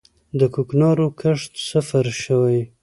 [0.39, 2.59] د کوکنارو کښت صفر شوی؟